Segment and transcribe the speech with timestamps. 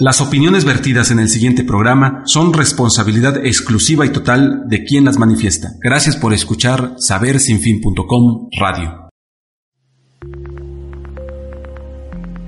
[0.00, 5.18] Las opiniones vertidas en el siguiente programa son responsabilidad exclusiva y total de quien las
[5.18, 5.72] manifiesta.
[5.80, 9.08] Gracias por escuchar sabersinfin.com Radio.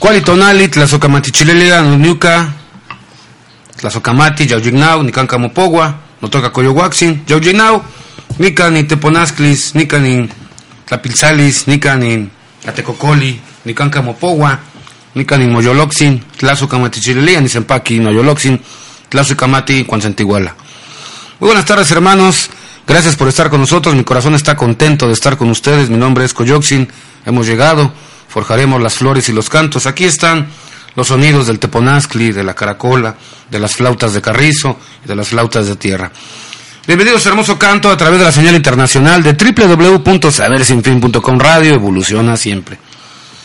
[0.06, 2.52] Tonali, Tlazocamati Chilelega, Nunuca,
[3.76, 7.82] Tlazocamati, Yaujignau, Nicanca Mopogua, Notoca Coyohuaxin, Yaujignau,
[8.38, 10.28] Nica ni Teponasclis, Nica ni
[10.86, 12.30] Tlapilzalis, Nica ni
[12.66, 14.60] Atecocoli, Nicanca Mopogua,
[15.14, 18.60] Nica ni Moyoloxin, Tlazocamati Chilelega, ni Sempaki, Noyoloxin,
[19.08, 20.54] Tlazocamati, Cuancentiguala.
[21.40, 22.48] Muy buenas tardes hermanos,
[22.86, 26.24] gracias por estar con nosotros, mi corazón está contento de estar con ustedes, mi nombre
[26.24, 26.88] es Coyoxin,
[27.26, 27.92] hemos llegado
[28.28, 29.86] forjaremos las flores y los cantos.
[29.86, 30.48] Aquí están
[30.94, 33.16] los sonidos del teponazcli, de la caracola,
[33.50, 36.10] de las flautas de carrizo y de las flautas de tierra.
[36.86, 42.78] Bienvenidos a Hermoso Canto a través de la señal internacional de www.sabersinfin.com Radio, evoluciona siempre.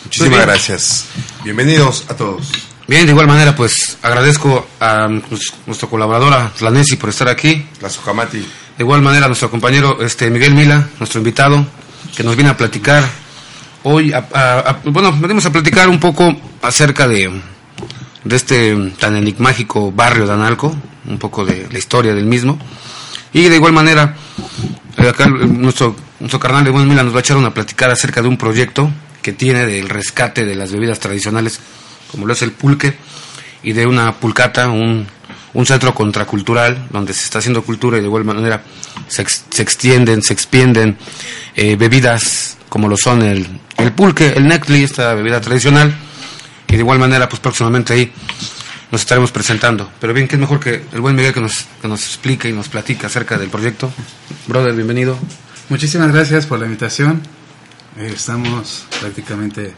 [0.03, 1.05] Muchísimas gracias.
[1.43, 2.47] Bienvenidos a todos.
[2.87, 5.07] Bien, de igual manera, pues agradezco a
[5.65, 7.65] nuestra colaboradora Lanesi por estar aquí.
[7.81, 8.39] La Sojamati.
[8.39, 11.65] De igual manera a nuestro compañero este Miguel Mila, nuestro invitado,
[12.15, 13.03] que nos viene a platicar
[13.83, 14.13] hoy,
[14.85, 17.31] bueno, venimos a platicar un poco acerca de,
[18.23, 20.75] de este tan enigmático barrio de Analco,
[21.07, 22.57] un poco de la historia del mismo.
[23.33, 24.15] Y de igual manera,
[24.97, 28.21] eh, acá nuestro, nuestro carnal de Buen Mila nos va a echar una platicada acerca
[28.21, 28.89] de un proyecto
[29.21, 31.59] que tiene del rescate de las bebidas tradicionales,
[32.09, 32.95] como lo es el pulque,
[33.63, 35.07] y de una pulcata, un,
[35.53, 38.63] un centro contracultural donde se está haciendo cultura y de igual manera
[39.07, 40.97] se, se extienden, se expienden
[41.55, 43.45] eh, bebidas como lo son el,
[43.75, 45.93] el pulque, el nectli, esta bebida tradicional,
[46.69, 48.13] y de igual manera pues próximamente ahí
[48.89, 49.91] nos estaremos presentando.
[49.99, 52.53] Pero bien, que es mejor que el buen Miguel que nos, que nos explique y
[52.53, 53.91] nos platique acerca del proyecto.
[54.47, 55.19] Brother, bienvenido.
[55.67, 57.21] Muchísimas gracias por la invitación.
[57.97, 59.73] Eh, estamos prácticamente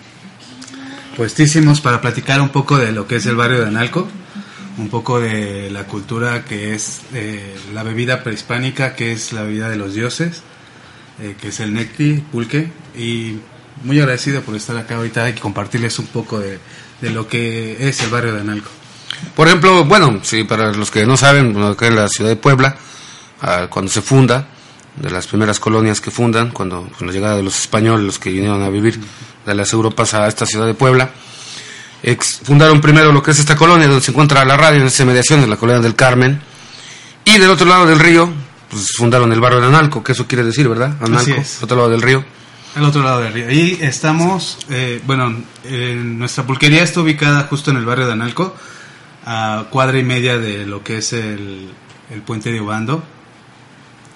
[1.18, 4.08] puestísimos para platicar un poco de lo que es el barrio de Analco,
[4.78, 9.68] un poco de la cultura que es eh, la bebida prehispánica, que es la bebida
[9.70, 10.44] de los dioses,
[11.22, 13.38] eh, que es el necti, pulque, y
[13.84, 16.60] muy agradecido por estar acá ahorita y compartirles un poco de,
[17.02, 18.70] de lo que es el barrio de Analco.
[19.36, 22.76] Por ejemplo, bueno, sí, para los que no saben, acá en la ciudad de Puebla,
[23.42, 24.48] ah, cuando se funda,
[24.96, 28.30] de las primeras colonias que fundan, cuando con la llegada de los españoles, los que
[28.30, 29.00] vinieron a vivir
[29.46, 31.12] de las Europas a esta ciudad de Puebla,
[32.44, 35.44] fundaron primero lo que es esta colonia, donde se encuentra la radio, en esa mediación,
[35.44, 36.42] en la colonia del Carmen,
[37.26, 38.30] y del otro lado del río,
[38.74, 40.98] pues fundaron el barrio de Analco, que eso quiere decir, ¿verdad?
[41.00, 41.64] Analco, Así es.
[41.64, 42.24] otro lado del río.
[42.76, 43.52] Al otro lado del río.
[43.52, 48.56] Y estamos, eh, bueno, en nuestra pulquería está ubicada justo en el barrio de Analco,
[49.26, 51.70] a cuadra y media de lo que es el,
[52.12, 53.04] el puente de Obando.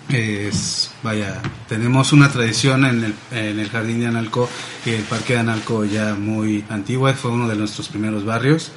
[0.09, 4.50] Es, vaya, tenemos una tradición en el, en el jardín de Analco
[4.86, 8.71] y el parque de Analco ya muy antigua, fue uno de nuestros primeros barrios.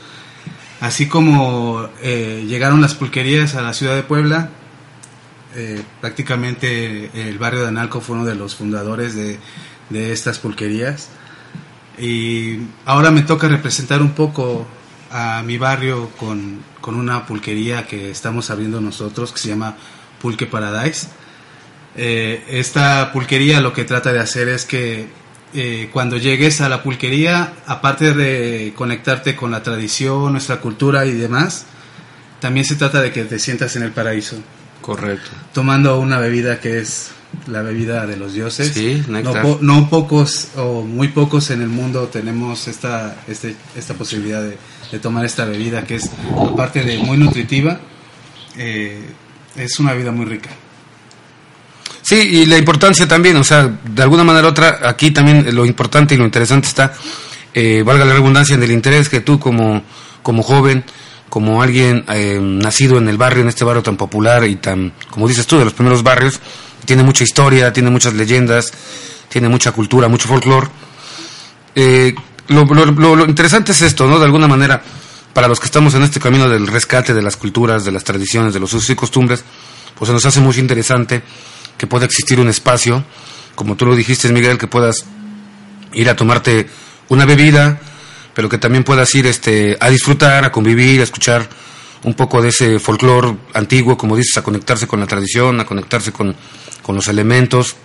[0.81, 4.51] Así como eh, llegaron las pulquerías a la ciudad de Puebla,
[5.57, 9.39] eh, prácticamente el barrio de Analco fue uno de los fundadores de,
[9.91, 11.09] estas pulquerías.
[11.99, 14.67] Y ahora me toca representar un poco
[15.11, 19.77] a mi barrio con, una pulquería que estamos abriendo nosotros, que se llama
[20.23, 21.09] Pulque Paradise.
[21.97, 25.09] Eh, esta pulquería lo que trata de hacer es que
[25.53, 31.13] eh, cuando llegues a la pulquería, aparte de conectarte con la tradición, nuestra cultura y
[31.13, 31.67] demás,
[32.39, 34.37] también se trata de que te sientas en el paraíso
[34.97, 35.31] Correcto.
[35.53, 37.11] tomando una bebida que es
[37.47, 38.73] la bebida de los dioses.
[38.75, 43.95] Sí, no, po- no pocos o muy pocos en el mundo tenemos esta, este, esta
[43.95, 44.59] posibilidad de,
[44.91, 46.11] de tomar esta bebida que es,
[46.53, 47.79] aparte de muy nutritiva,
[48.57, 49.01] eh,
[49.57, 50.51] es una bebida muy rica.
[52.03, 55.65] Sí, y la importancia también, o sea, de alguna manera u otra, aquí también lo
[55.65, 56.93] importante y lo interesante está,
[57.55, 59.83] eh, valga la redundancia, en el interés que tú como,
[60.23, 60.83] como joven,
[61.31, 65.27] como alguien eh, nacido en el barrio, en este barrio tan popular y tan, como
[65.27, 66.39] dices tú, de los primeros barrios,
[66.85, 68.71] tiene mucha historia, tiene muchas leyendas,
[69.31, 70.67] tiene mucha cultura, mucho folclore.
[71.75, 72.15] Eh,
[72.49, 74.19] lo, lo- lo- lo interesante es esto, ¿no?
[74.19, 74.83] De alguna manera,
[75.33, 78.53] para los que estamos en este camino del rescate de las culturas, de las tradiciones,
[78.53, 79.45] de los usos y costumbres,
[79.97, 81.23] pues se nos hace muy interesante
[81.79, 83.05] que pueda existir un espacio,
[83.55, 85.05] como tú lo dijiste, Miguel, que puedas
[85.93, 86.69] ir a tomarte
[87.09, 87.81] una bebida,
[88.41, 91.47] pero que también puedas ir este, a disfrutar, a convivir, a escuchar
[92.05, 96.11] un poco de ese folclore antiguo, como dices, a conectarse con la tradición, a conectarse
[96.11, 96.35] con,
[96.81, 97.77] con los elementos,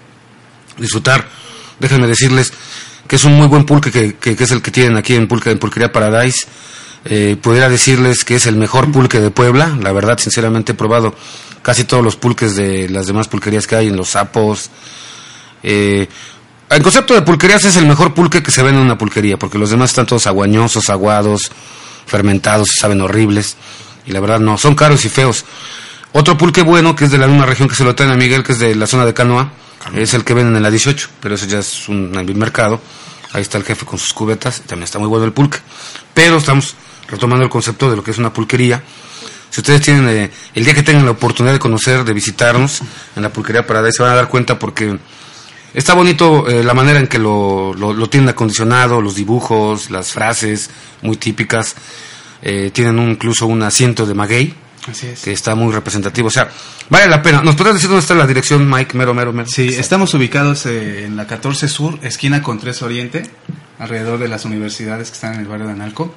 [0.78, 1.28] disfrutar.
[1.78, 2.54] Déjenme decirles
[3.06, 5.52] que es un muy buen pulque que, que- es el que tienen aquí en, pulque,
[5.52, 6.48] en Pulquería Paradise.
[7.04, 9.78] Eh, pudiera decirles que es el mejor pulque de Puebla.
[9.82, 11.14] La verdad, sinceramente, he probado
[11.64, 14.70] casi todos los pulques de las demás pulquerías que hay en Los Sapos.
[15.64, 16.08] Eh,
[16.70, 19.58] el concepto de pulquerías es el mejor pulque que se ve en una pulquería, porque
[19.58, 21.52] los demás están todos aguañosos, aguados,
[22.06, 23.58] fermentados, saben horribles.
[24.06, 25.46] Y la verdad, no, son caros y feos.
[26.12, 28.44] Otro pulque bueno, que es de la misma región que se lo traen a Miguel,
[28.44, 29.52] que es de la zona de Canoa,
[29.94, 32.82] es el que venden en la 18, pero ese ya es un mercado.
[33.34, 35.60] Ahí está el jefe con sus cubetas, y también está muy bueno el pulque.
[36.14, 36.76] Pero estamos
[37.10, 38.82] retomando el concepto de lo que es una pulquería.
[39.50, 42.82] Si ustedes tienen, eh, el día que tengan la oportunidad de conocer, de visitarnos
[43.16, 44.98] en la pulquería Paradise, se van a dar cuenta porque
[45.76, 50.12] está bonito eh, la manera en que lo, lo, lo tienen acondicionado, los dibujos, las
[50.12, 50.70] frases
[51.04, 51.76] muy típicas.
[52.42, 54.54] Eh, tienen un- incluso un asiento de maguey,
[54.88, 55.22] Así es.
[55.22, 56.28] que está muy representativo.
[56.28, 56.50] O sea,
[56.90, 57.42] vale la pena.
[57.42, 58.96] ¿Nos podrías decir dónde está la dirección, Mike?
[58.98, 59.48] Mero, mero, mero.
[59.50, 63.24] Sí, estamos ubicados eh, en la 14 Sur, esquina con 3 Oriente,
[63.80, 66.14] alrededor de las universidades que están en el barrio de Analco.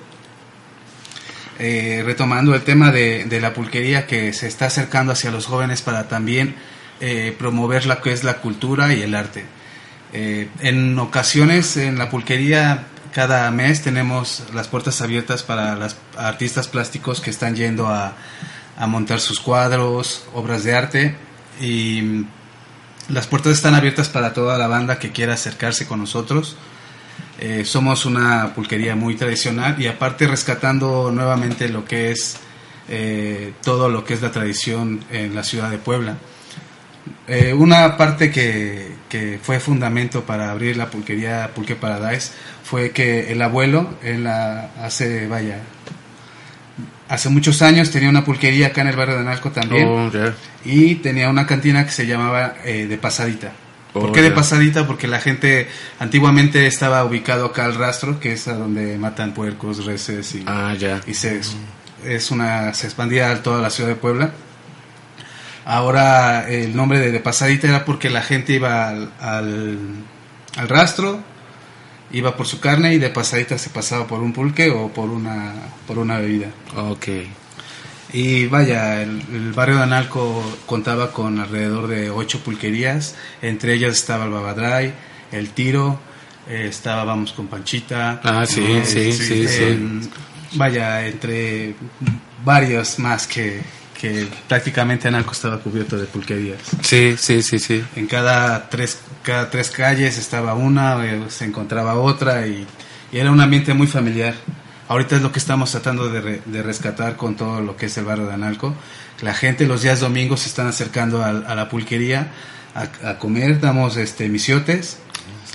[1.60, 5.82] Eh, retomando el tema de, de la pulquería que se está acercando hacia los jóvenes
[5.82, 6.54] para también
[7.00, 9.44] eh, promover la que es la cultura y el arte.
[10.12, 16.66] Eh, en ocasiones en la pulquería cada mes tenemos las puertas abiertas para los artistas
[16.66, 18.14] plásticos que están yendo a,
[18.76, 21.14] a montar sus cuadros, obras de arte
[21.60, 22.24] y
[23.08, 26.56] las puertas están abiertas para toda la banda que quiera acercarse con nosotros.
[27.38, 32.38] Eh, somos una pulquería muy tradicional y aparte rescatando nuevamente lo que es
[33.62, 36.16] todo lo que es la tradición en la ciudad de Puebla.
[37.26, 42.32] Eh, una parte que, que fue fundamento para abrir la pulquería Pulque Paradise
[42.64, 45.60] fue que el abuelo, él la hace, vaya,
[47.08, 50.10] hace muchos años tenía una pulquería acá en el barrio de Analco también Oh,
[50.64, 53.52] y tenía una cantina que se llamaba eh, de pasadita.
[53.92, 54.86] ¿Por Oh, qué de pasadita?
[54.86, 55.66] Porque la gente
[55.98, 60.74] antiguamente estaba ubicado acá al rastro, que es a donde matan puercos, reses y, Ah,
[61.06, 61.40] y se,
[62.04, 64.30] es una, se expandía a toda la ciudad de Puebla.
[65.70, 69.78] Ahora el nombre de, de pasadita era porque la gente iba al, al,
[70.56, 71.20] al rastro,
[72.10, 75.52] iba por su carne y de pasadita se pasaba por un pulque o por una,
[75.86, 76.48] por una bebida.
[76.74, 77.08] Ok.
[78.14, 83.92] Y vaya, el, el barrio de Analco contaba con alrededor de ocho pulquerías, entre ellas
[83.92, 84.94] estaba el Babadray,
[85.32, 86.00] el Tiro,
[86.48, 88.22] eh, estaba Vamos con Panchita.
[88.24, 89.62] Ah, sí, eh, sí, sí, sí.
[89.64, 90.10] en-
[90.54, 91.74] Vaya, entre
[92.42, 93.60] varios más que,
[94.00, 96.58] que prácticamente Analco estaba cubierto de pulquerías.
[96.82, 97.84] Sí, sí, sí, sí.
[97.96, 102.66] En cada tres, cada tres calles estaba una, eh, se encontraba otra y,
[103.12, 104.34] y era un ambiente muy familiar.
[104.88, 107.98] Ahorita es lo que estamos tratando de, re- de rescatar con todo lo que es
[107.98, 108.74] el barrio de Analco.
[109.20, 112.28] La gente los días domingos se están acercando al- a, la pulquería
[112.74, 114.98] a, a comer, damos este misiotes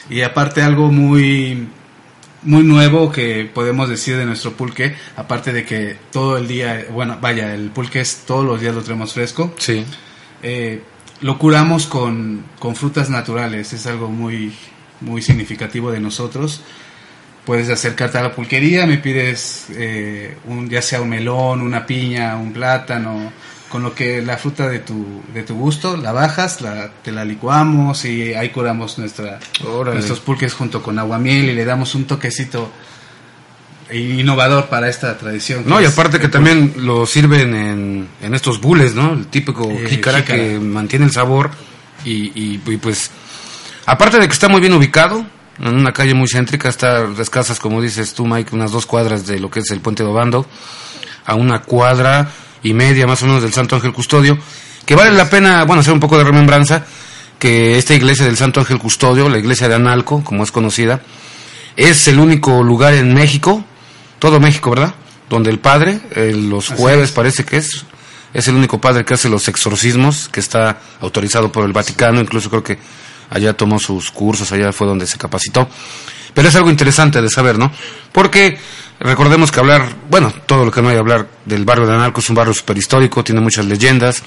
[0.10, 1.70] y aparte algo muy
[2.46, 7.18] muy nuevo que podemos decir de nuestro pulque, aparte de que todo el día, bueno,
[7.22, 9.54] vaya, el pulque es todos los días lo tenemos fresco.
[9.58, 9.86] Sí.
[10.42, 10.82] Eh,
[11.22, 14.54] lo curamos con, con frutas naturales, es algo muy,
[15.02, 16.62] muy significativo de nosotros.
[17.46, 22.38] Puedes acercarte a la pulquería, me pides eh, un, ya sea un melón, una piña,
[22.38, 23.32] un plátano,
[23.74, 27.26] con lo que la fruta de tu, de tu gusto, la bajas, la, te la
[27.26, 29.96] licuamos y ahí curamos nuestra, Órale.
[29.96, 32.72] nuestros pulques junto con aguamiel y le damos un toquecito
[33.92, 35.64] innovador para esta tradición.
[35.66, 39.14] No, y aparte que también lo sirven en, en estos bules, ¿no?
[39.14, 40.40] El típico Eh, jícara, jícara.
[40.40, 41.50] que mantiene el sabor
[42.06, 43.10] y, y- y, pues,
[43.88, 45.26] aparte de que está muy bien ubicado,
[45.60, 49.26] en una calle muy céntrica, está a escasas, como dices tú, Mike, unas dos cuadras
[49.28, 50.46] de lo que es el Puente de Obando,
[51.26, 52.30] a una cuadra
[52.64, 54.38] y media más o menos del Santo Ángel Custodio,
[54.86, 56.86] que vale la pena, bueno, hacer un poco de remembranza,
[57.40, 61.02] que esta iglesia del Santo Ángel Custodio, la iglesia de Analco, como es conocida,
[61.76, 63.64] es el único lugar en México,
[64.20, 64.94] todo México, ¿verdad?
[65.30, 67.12] Donde el padre, eh, los Así jueves es.
[67.12, 67.86] parece que es,
[68.34, 72.50] es el único padre que hace los exorcismos, que está autorizado por el Vaticano, incluso
[72.50, 72.80] creo que
[73.30, 75.68] allá tomó sus cursos, allá fue donde se capacitó.
[76.34, 77.72] Pero es algo interesante de saber, ¿no?
[78.12, 78.58] Porque
[79.04, 82.30] recordemos que hablar, bueno, todo lo que no hay hablar del barrio de Analco es
[82.30, 84.24] un barrio superhistórico, tiene muchas leyendas,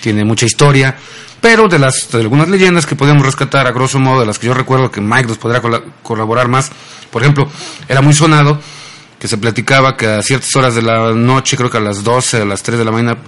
[0.00, 0.96] tiene mucha historia,
[1.40, 4.46] pero de las de algunas leyendas que podemos rescatar a grosso modo, de las que
[4.46, 6.70] yo recuerdo que Mike nos podrá cola- colaborar más,
[7.10, 7.48] por ejemplo,
[7.88, 8.60] era muy sonado
[9.18, 12.42] que se platicaba que a ciertas horas de la noche, creo que a las 12,
[12.42, 13.18] a las 3 de la mañana,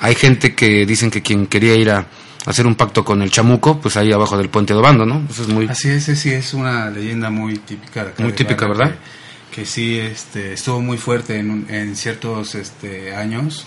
[0.00, 2.06] hay gente que dicen que quien quería ir a
[2.46, 5.22] hacer un pacto con el chamuco, pues ahí abajo del puente de Obando, ¿no?
[5.30, 5.66] Eso es muy...
[5.66, 8.90] Así es, sí, es una leyenda muy típica de Muy típica, ¿verdad?
[8.92, 8.96] Que,
[9.54, 13.66] que sí este, estuvo muy fuerte en, en ciertos este, años.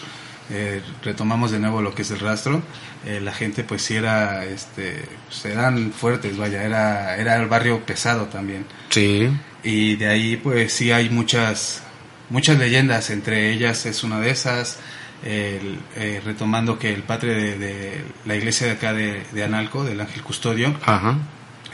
[0.49, 2.61] Eh, retomamos de nuevo lo que es el rastro.
[3.05, 7.85] Eh, la gente, pues sí era, este, pues, eran fuertes, vaya, era, era el barrio
[7.85, 8.65] pesado también.
[8.89, 9.29] Sí,
[9.63, 11.83] Y de ahí, pues sí hay muchas,
[12.29, 13.09] muchas leyendas.
[13.09, 14.79] Entre ellas es una de esas.
[15.23, 19.85] el, eh, retomando que el padre de, de la iglesia de acá de, de Analco,
[19.85, 21.17] del Ángel Custodio, ajá.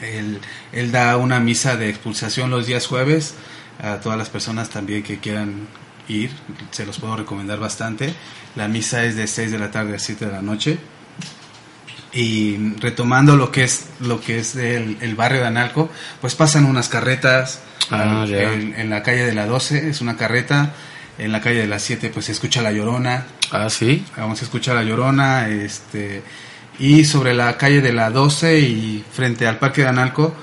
[0.00, 0.38] él,
[0.72, 3.34] él da una misa de expulsación los días jueves
[3.82, 5.66] a todas las personas también que quieran
[6.08, 6.30] ir,
[6.70, 8.14] se los puedo recomendar bastante.
[8.56, 10.78] La misa es de 6 de la tarde a 7 de la noche.
[12.12, 15.90] Y retomando lo que es lo que es el, el barrio de Analco,
[16.20, 20.72] pues pasan unas carretas Ah, al- en la calle de la 12 es una carreta,
[21.18, 24.02] en la calle de la 7 pues se escucha la llorona, Ah, sí.
[24.16, 26.22] vamos a escuchar la Llorona, este,
[26.78, 30.34] y sobre la calle de la 12 y frente al Parque de Analco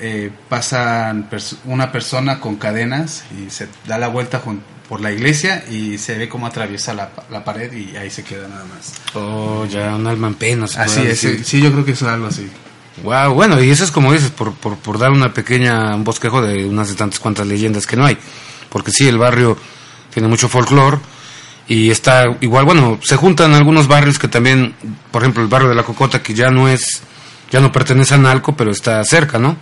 [0.00, 4.42] eh, pasan pers- una persona con cadenas y se da la vuelta
[4.88, 8.48] por la iglesia y se ve cómo atraviesa la, la pared y ahí se queda
[8.48, 8.92] nada más.
[9.14, 10.66] Oh, ya, un alma en pena.
[10.66, 11.38] se Así es, decir.
[11.38, 12.48] sí, sí, yo creo que es algo así.
[13.04, 16.42] Wow, bueno, y eso es como dices, por, por, por dar una pequeña, un bosquejo
[16.42, 18.18] de unas de tantas cuantas leyendas que no hay.
[18.68, 19.56] Porque sí, el barrio
[20.12, 20.98] tiene mucho folclore
[21.68, 24.74] y está igual, bueno, se juntan algunos barrios que también,
[25.12, 27.00] por ejemplo, el barrio de la Cocota, que ya no es,
[27.52, 29.56] ya no pertenece a Nalco, pero está cerca, ¿no?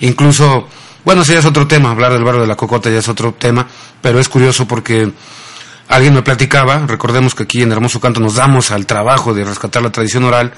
[0.00, 0.68] Incluso,
[1.04, 3.66] bueno, ya es otro tema, hablar del barrio de la Cocota ya es otro tema,
[4.00, 5.10] pero es curioso porque
[5.88, 9.82] alguien me platicaba, recordemos que aquí en Hermoso Canto nos damos al trabajo de rescatar
[9.82, 10.52] la tradición oral,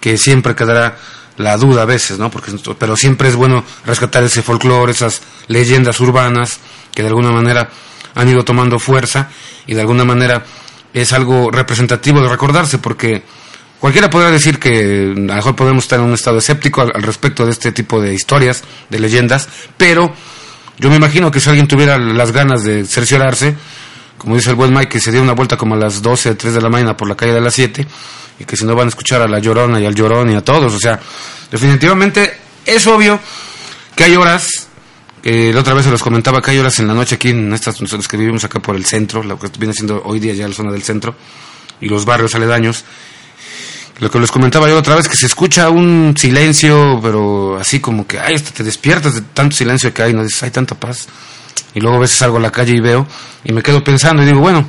[0.00, 0.96] que siempre quedará
[1.36, 2.30] la duda a veces, ¿no?
[2.30, 6.58] Porque, pero siempre es bueno rescatar ese folclore, esas leyendas urbanas
[6.94, 7.68] que de alguna manera
[8.14, 9.28] han ido tomando fuerza
[9.66, 10.44] y de alguna manera
[10.92, 13.22] es algo representativo de recordarse porque
[13.80, 17.44] Cualquiera podrá decir que a lo mejor podemos estar en un estado escéptico al, respecto
[17.46, 20.12] de este tipo de historias, de leyendas, pero
[20.78, 23.56] yo me imagino que si alguien tuviera las ganas de cerciorarse,
[24.16, 26.54] como dice el buen Mike, que se dio una vuelta como a las 12, 3
[26.54, 27.86] de la mañana por la calle de las 7,
[28.40, 30.42] y que si no van a escuchar a la Llorona y al Llorón y a
[30.42, 30.98] todos, o sea,
[31.50, 33.20] definitivamente es obvio
[33.94, 34.68] que hay horas,
[35.22, 37.52] que la otra vez se los comentaba, que hay horas en la noche aquí, en
[37.52, 40.48] estas nosotros que vivimos acá por el centro, lo que viene siendo hoy día ya
[40.48, 41.14] la zona del centro,
[41.80, 42.84] y los barrios aledaños,
[44.00, 48.06] lo que les comentaba yo otra vez, que se escucha un silencio, pero así como
[48.06, 51.08] que, ay, te despiertas de tanto silencio que hay, no dices, hay tanta paz.
[51.74, 53.06] Y luego a veces salgo a la calle y veo,
[53.44, 54.68] y me quedo pensando y digo, bueno,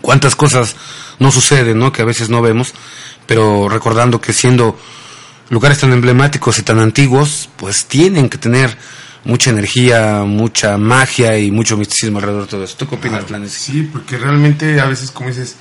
[0.00, 0.74] cuántas cosas
[1.18, 1.92] no suceden, ¿no?
[1.92, 2.72] Que a veces no vemos,
[3.26, 4.78] pero recordando que siendo
[5.50, 8.76] lugares tan emblemáticos y tan antiguos, pues tienen que tener
[9.24, 12.76] mucha energía, mucha magia y mucho misticismo alrededor de todo eso.
[12.78, 13.52] ¿Tú qué opinas, Planes?
[13.52, 15.56] Sí, porque realmente a veces, como dices,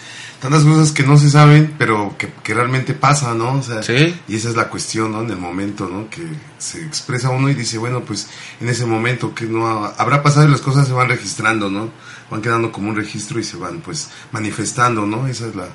[0.50, 3.54] tantas cosas que no se saben, pero que, que realmente pasan, ¿no?
[3.54, 4.16] O sea, Sí.
[4.28, 5.22] y esa es la cuestión, ¿no?
[5.22, 6.10] En el momento, ¿no?
[6.10, 6.26] Que
[6.58, 8.28] se expresa uno y dice, bueno, pues
[8.62, 11.90] en ese momento que no ha- habrá pasado y las cosas se van registrando, ¿no?
[12.32, 15.28] Van quedando como un registro y se van, pues, manifestando, ¿no?
[15.28, 15.68] Esa es la,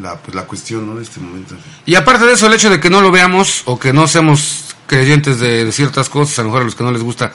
[0.00, 0.96] la, pues, la cuestión, ¿no?
[0.96, 1.54] De este momento.
[1.84, 4.74] Y aparte de eso, el hecho de que no lo veamos o que no seamos
[4.86, 7.32] creyentes de, de ciertas cosas, a lo mejor a los que no les gusta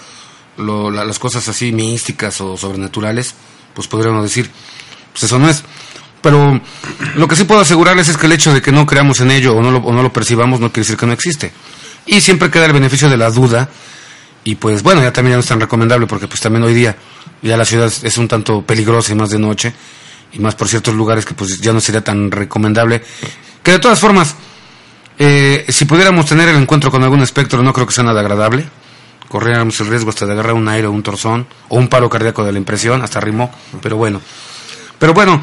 [0.58, 3.36] lo- la- las cosas así místicas o sobrenaturales,
[3.74, 4.50] pues podríamos decir,
[5.12, 5.64] pues eso no es.
[6.22, 6.62] Pero
[7.16, 9.56] lo que sí puedo asegurarles es que el hecho de que no creamos en ello
[9.56, 11.52] o no lo, percibamos no quiere decir que no existe.
[12.06, 13.70] Y siempre queda el beneficio de la duda.
[14.44, 16.96] Y pues bueno, ya también ya no es tan recomendable porque pues también hoy día
[17.42, 19.74] ya la ciudad es un tanto peligrosa y más de noche.
[20.34, 23.04] Y más por ciertos lugares que pues ya no sería tan recomendable.
[23.64, 24.36] Que de todas formas,
[25.18, 28.66] eh, si pudiéramos tener el encuentro con algún espectro, no creo que sea nada agradable.
[29.28, 32.44] Corríamos el riesgo hasta de agarrar un aire o un torzón, o un paro cardíaco
[32.44, 33.52] de la impresión, hasta rimó,
[33.82, 34.22] pero bueno.
[35.00, 35.42] Pero bueno,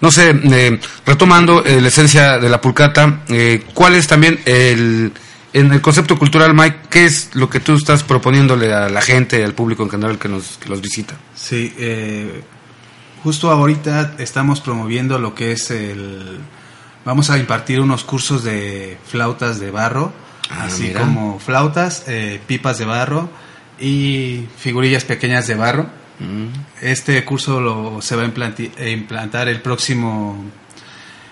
[0.00, 5.12] no sé, eh, retomando eh, la esencia de la pulcata, eh, ¿cuál es también el,
[5.52, 9.44] en el concepto cultural, Mike, qué es lo que tú estás proponiéndole a la gente,
[9.44, 11.14] al público en general que nos que los visita?
[11.34, 12.42] Sí, eh,
[13.24, 16.38] justo ahorita estamos promoviendo lo que es el...
[17.04, 20.12] Vamos a impartir unos cursos de flautas de barro,
[20.50, 21.00] Ah, así mira.
[21.00, 23.28] como flautas, eh, pipas de barro
[23.78, 25.86] y figurillas pequeñas de barro.
[26.80, 30.44] Este curso lo, se va a implantar el próximo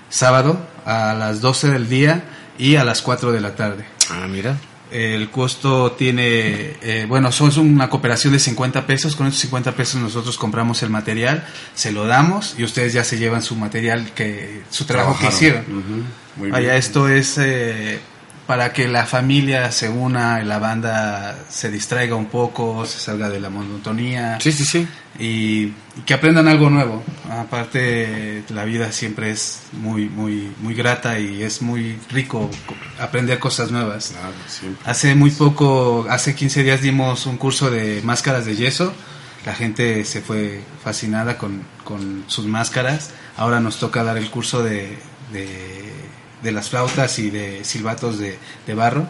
[0.09, 2.25] sábado a las 12 del día
[2.59, 3.85] y a las 4 de la tarde.
[4.11, 4.57] Ah, mira.
[4.90, 9.16] El costo tiene, eh, bueno, son una cooperación de 50 pesos.
[9.16, 11.44] Con esos 50 pesos nosotros compramos el material,
[11.75, 15.62] se lo damos y ustedes ya se llevan su material, que su trabajo que hicieron.
[15.62, 16.03] Ujú,
[16.37, 16.77] muy Vaya, bien.
[16.77, 17.99] esto es eh,
[18.47, 23.41] para que la familia se una, la banda se distraiga un poco, se salga de
[23.41, 24.89] la monotonía Sí, sí, sí.
[25.19, 25.25] y,
[25.97, 27.03] y que aprendan algo nuevo.
[27.29, 33.39] Aparte, la vida siempre es muy, muy, muy grata y es muy rico co- aprender
[33.39, 34.11] cosas nuevas.
[34.13, 34.89] Claro, siempre.
[34.91, 38.93] Hace muy poco, hace 15 días dimos un curso de máscaras de yeso.
[39.45, 43.11] La gente se fue fascinada con, con sus máscaras.
[43.37, 44.99] Ahora nos toca dar el curso de,
[45.33, 45.93] de,
[46.47, 49.07] de las flautas y de silbatos de, de barro.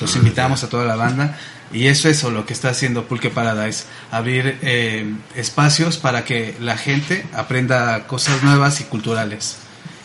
[0.00, 1.36] Los invitamos a toda la banda.
[1.72, 3.84] Y eso es lo que está haciendo Pulque Paradise.
[4.12, 9.56] Abrir eh, espacios para que la gente aprenda cosas nuevas y culturales.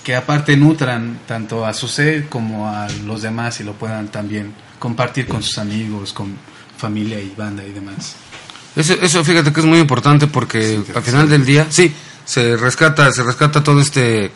[0.03, 4.53] Que aparte nutran tanto a su ser como a los demás y lo puedan también
[4.79, 6.35] compartir con sus amigos, con
[6.77, 8.15] familia y banda y demás.
[8.75, 11.93] Eso, eso fíjate que es muy importante porque al final del día, sí,
[12.25, 14.31] se rescata, se rescata todo este,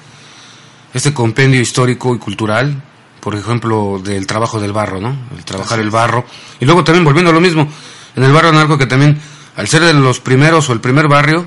[0.95, 2.81] este compendio histórico y cultural,
[3.19, 5.15] por ejemplo, del trabajo del barro, ¿no?
[5.38, 6.25] El trabajar el barro.
[6.62, 7.67] Y luego también volviendo a lo mismo,
[8.15, 9.19] en el barrio narco que también,
[9.58, 11.45] al ser de los primeros o el primer barrio,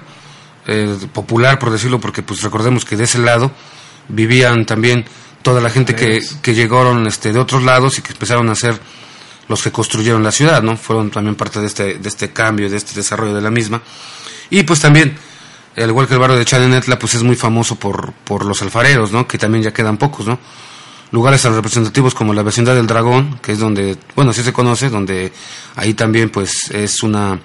[0.67, 3.51] eh, popular por decirlo, porque pues recordemos que de ese lado
[4.09, 5.07] vivían también
[5.41, 8.79] toda la gente que, que llegaron este, de otros lados y que empezaron a ser
[9.49, 10.77] los que construyeron la ciudad, ¿no?
[10.77, 13.81] Fueron también parte de este, de este cambio, de este desarrollo de la misma.
[14.51, 15.17] Y pues también,
[15.83, 19.13] al igual que el barrio de Chanenetla, pues es muy famoso por, por los alfareros,
[19.13, 19.27] ¿no?
[19.27, 20.39] Que también ya quedan pocos, ¿no?
[21.11, 24.91] Lugares tan representativos como la vecindad del Dragón, que es donde, bueno, sí se conoce,
[24.91, 25.33] donde
[25.77, 27.39] ahí también pues es una,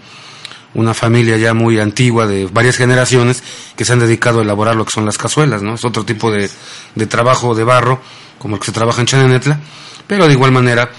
[0.74, 3.42] una familia ya muy antigua de varias generaciones
[3.76, 5.76] que se han dedicado a elaborar lo que son las cazuelas, ¿no?
[5.76, 6.50] Es otro tipo de,
[6.96, 8.02] de trabajo de barro,
[8.38, 9.60] como el que se trabaja en Chanenetla,
[10.08, 10.92] pero de igual manera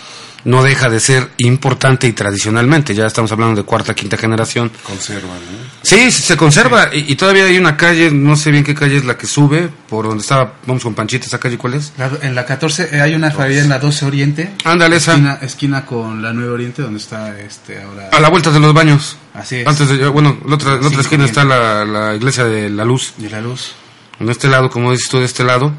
[0.44, 4.70] no deja de ser importante y tradicionalmente, ya estamos hablando de cuarta, quinta generación.
[4.83, 5.74] Conservan, ¿no?
[5.83, 9.04] Sí, se conserva y, y todavía hay una calle, no sé bien qué calle es
[9.04, 11.92] la que sube, por donde estaba, vamos con Panchita, esa calle cuál es.
[11.98, 14.52] La- en la 14 eh, hay una alfarería en la 12 Oriente.
[14.64, 15.12] Ándale, esa.
[15.12, 18.09] Esquina, esquina con la 9 Oriente, donde está este ahora.
[18.12, 19.16] A la vuelta de los baños.
[19.35, 19.66] Así es.
[19.66, 21.30] Antes de, bueno, la otra, la otra Sí, esquina bien.
[21.30, 23.14] está la, la iglesia de la luz.
[23.18, 23.72] de la luz.
[24.20, 25.72] En este lado, como dices tú, de este lado.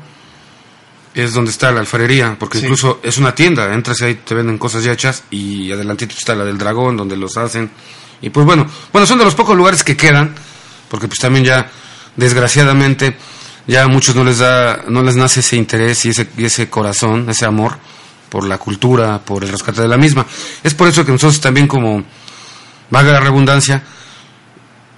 [1.16, 2.66] Es donde está la alfarería, porque Sí.
[2.66, 6.44] incluso es una tienda, entras ahí, te venden cosas ya hechas y adelantito está la
[6.46, 7.72] del dragón, donde los hacen.
[8.22, 10.36] Y pues bueno, bueno, son de los pocos lugares que quedan,
[10.90, 11.70] porque pues también ya,
[12.16, 13.16] desgraciadamente,
[13.68, 16.70] ya a muchos no les da, no les nace ese interés y ese, y ese
[16.70, 17.78] corazón, ese amor
[18.30, 20.26] por la cultura, por el rescate de la misma.
[20.64, 22.04] Es por eso que nosotros también como,
[22.90, 23.82] valga la redundancia,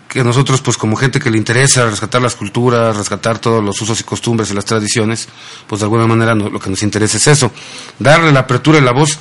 [0.08, 4.00] que nosotros, pues como gente que le interesa rescatar las culturas, rescatar todos los usos
[4.00, 5.28] y costumbres y las tradiciones,
[5.67, 7.52] pues de alguna manera no- lo que nos interesa es eso,
[8.00, 9.20] darle la apertura y la voz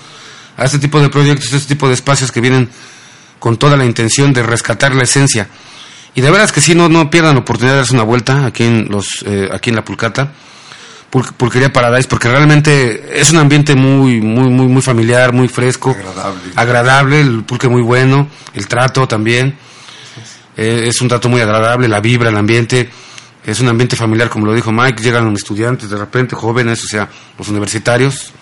[0.56, 2.68] a este tipo de proyectos, a este tipo de espacios que vienen
[3.38, 5.48] con toda la intención de rescatar la esencia.
[6.14, 8.64] Y de veras que sí, no, no pierdan la oportunidad de darse una vuelta aquí
[8.64, 10.32] en, los, eh, aquí en La Pulcata,
[11.12, 15.90] Pul- Pulquería Paradise, porque realmente es un ambiente muy, muy, muy, muy familiar, muy fresco,
[15.90, 16.40] Agradable.
[16.56, 19.58] agradable, el pulque muy bueno, el trato también.
[20.56, 22.90] Eh, es un trato muy agradable, la vibra, el ambiente.
[23.44, 25.02] Es un ambiente familiar, como lo dijo Mike.
[25.02, 28.32] Llegan estudiantes de repente, jóvenes, o sea, los universitarios,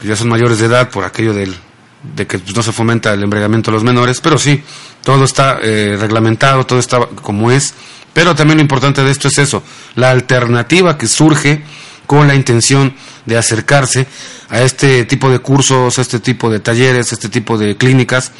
[0.00, 1.54] que ya son mayores de edad por aquello del,
[2.02, 4.20] de que pues, no se fomenta el embregamiento de los menores.
[4.20, 4.62] Pero sí,
[5.02, 7.74] todo está eh, reglamentado, todo está como es.
[8.12, 9.62] Pero también lo importante de esto es eso,
[9.94, 11.62] la alternativa que surge
[12.06, 12.92] con la intención
[13.24, 14.06] de acercarse
[14.48, 18.32] a este tipo de cursos, a este tipo de talleres, a este tipo de clínicas,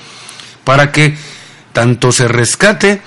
[0.65, 1.17] para que
[1.73, 3.01] tanto se rescate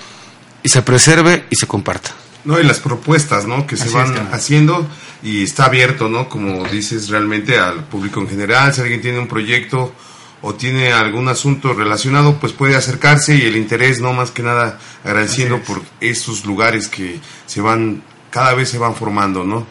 [0.63, 2.11] y se preserve y se comparta.
[2.45, 3.65] No, y las propuestas, ¿no?
[3.65, 4.85] Que se Así van es, haciendo
[5.21, 6.27] y está abierto, ¿no?
[6.27, 8.73] Como dices, realmente al público en general.
[8.73, 9.93] Si alguien tiene un proyecto
[10.41, 14.11] o tiene algún asunto relacionado, pues puede acercarse y el interés, ¿no?
[14.11, 15.61] Más que nada agradeciendo es.
[15.61, 19.65] por estos lugares que se van, cada vez se van formando, ¿no?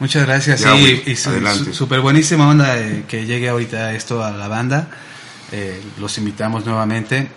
[0.00, 0.60] Muchas gracias.
[0.60, 1.64] Ya, sí, y su- adelante.
[1.64, 2.74] su- súper buenísima onda
[3.08, 4.88] que llegue ahorita esto a la banda.
[5.52, 7.28] Eh, los invitamos nuevamente.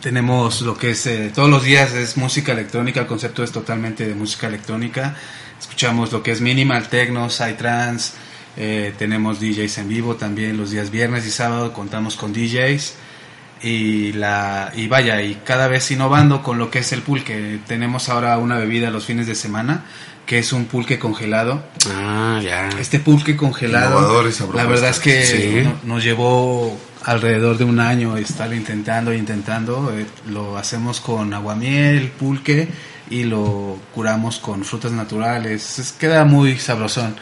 [0.00, 3.00] Tenemos lo que es eh, todos los días es música electrónica.
[3.00, 5.16] El concepto es totalmente de música electrónica.
[5.58, 8.14] Escuchamos lo que es minimal, techno, psytrance.
[8.56, 11.72] Eh, tenemos DJs en vivo también los días viernes y sábado.
[11.72, 12.94] Contamos con DJs
[13.62, 18.10] y la y vaya y cada vez innovando con lo que es el pulque tenemos
[18.10, 19.84] ahora una bebida los fines de semana
[20.26, 21.62] que es un pulque congelado.
[21.90, 22.68] Ah, ya.
[22.80, 24.22] este pulque congelado
[24.54, 25.60] la verdad es que Sí.
[25.64, 29.96] no- nos llevó alrededor de un año estar intentando e intentando.
[29.96, 32.68] Eh, lo hacemos con aguamiel pulque
[33.08, 35.78] y lo curamos con frutas naturales.
[35.78, 37.14] Es- queda muy sabrosón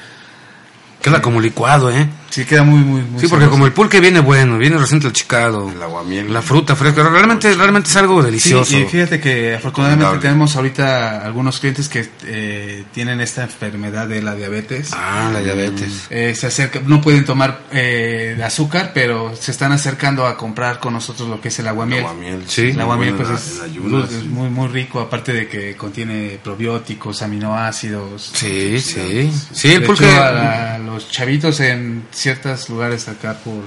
[1.04, 2.08] Queda como licuado, ¿eh?
[2.30, 3.50] sí queda muy muy, muy Sí, porque sabroso.
[3.52, 6.32] como el pulque viene bueno, viene recién chicado, El aguamiel.
[6.32, 8.64] la fruta fresca, realmente, realmente es algo delicioso.
[8.72, 14.20] Sí, y fíjate que afortunadamente tenemos ahorita algunos clientes que eh, tienen esta enfermedad de
[14.20, 14.90] la diabetes.
[14.94, 16.06] Ah, la diabetes.
[16.10, 20.94] Eh, se acerca, no pueden tomar eh, azúcar, pero se están acercando a comprar con
[20.94, 22.00] nosotros lo que es el aguamiel.
[22.00, 22.42] aguamiel.
[22.48, 22.70] Sí.
[22.70, 24.26] El aguamiel pues es, ayunas, es sí.
[24.28, 28.30] muy muy rico, aparte de que contiene probióticos, aminoácidos.
[28.34, 29.30] Sí, sí.
[29.52, 30.10] Sí, el pulque.
[30.10, 33.64] hecho, a, a los chavitos en ciertos lugares acá por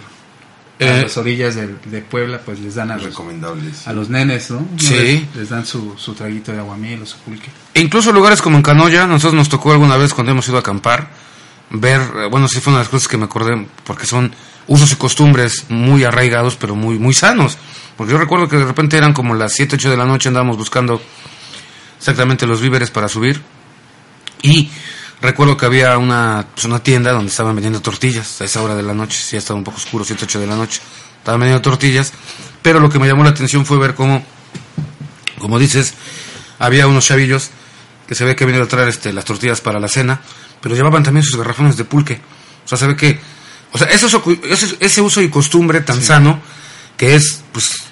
[0.80, 3.88] Eh, las orillas de, Puebla, pues les dan a los, Recomendables.
[3.88, 4.64] a los nenes, ¿no?
[4.78, 4.94] Sí.
[4.94, 7.50] Les, les dan su, su traguito de aguamiel o su pulque.
[7.74, 10.60] E incluso lugares como en Canoya, nosotros nos tocó alguna vez cuando hemos ido a
[10.60, 11.10] acampar,
[11.72, 14.36] ver, eh, bueno, sí fue una de las cosas que me acordé, porque son
[14.68, 17.58] usos y costumbres muy arraigados, pero muy, muy sanos.
[17.96, 20.58] Porque yo recuerdo que de repente eran como las 7, 8 de la noche, andábamos
[20.58, 21.02] buscando
[21.98, 23.42] exactamente los víveres para subir.
[24.44, 24.70] Y
[25.22, 28.84] recuerdo que había una, pues, una tienda donde estaban vendiendo tortillas a esa hora de
[28.84, 30.82] la noche, sí, ya estaba un poco oscuro, 7, 8 de la noche.
[31.20, 32.14] Estaban vendiendo tortillas,
[32.62, 34.24] pero lo que me llamó la atención fue ver cómo,
[35.40, 35.94] como dices,
[36.60, 37.50] había unos chavillos
[38.08, 40.22] que se ve que venían a traer este, las tortillas para la cena,
[40.62, 42.22] pero llevaban también sus garrafones de pulque.
[42.64, 43.20] O sea, se ve que,
[43.74, 46.40] o sea, ese uso, ese, ese uso y costumbre tan sano
[46.96, 47.84] que es, pues,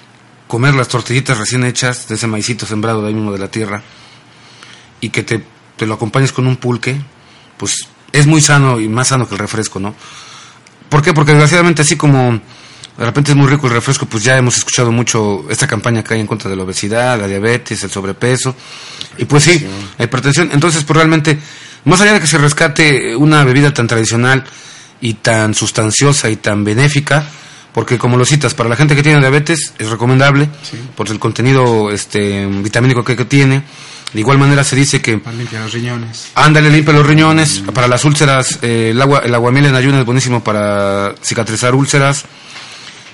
[0.46, 3.82] comer las tortillitas recién hechas de ese maicito sembrado de ahí mismo de la tierra
[5.00, 5.44] y que te,
[5.76, 7.00] te lo acompañes con un pulque,
[7.56, 9.94] pues es muy sano y más sano que el refresco, ¿no?
[10.88, 11.12] ¿Por qué?
[11.12, 12.40] Porque desgraciadamente así como
[12.96, 16.14] de repente es muy rico el refresco, pues ya hemos escuchado mucho esta campaña que
[16.14, 18.54] hay en contra de la obesidad, la diabetes, el sobrepeso,
[19.18, 19.66] y pues sí,
[19.98, 20.50] la hipertensión.
[20.52, 21.38] Entonces, pues realmente,
[21.84, 24.44] más allá de que se rescate una bebida tan tradicional
[25.00, 27.26] y tan sustanciosa y tan benéfica,
[27.74, 30.48] porque como lo citas, para la gente que tiene diabetes es recomendable,
[30.94, 33.62] por el contenido este vitamínico que, que tiene.
[34.12, 36.30] De igual manera se dice que Para limpiar los riñones.
[36.34, 37.62] Ándale, limpia los riñones.
[37.74, 42.24] Para las úlceras, eh, el, agua, el aguamiel en ayuno es buenísimo para cicatrizar úlceras.